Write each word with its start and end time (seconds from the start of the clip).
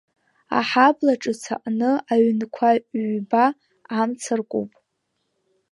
Аҳабла 0.57 1.13
ҿыц 1.21 1.43
аҟны 1.53 1.91
аҩнқәа 2.13 2.69
ҩҩба 2.97 3.45
амца 3.99 4.33
ркуп. 4.39 4.71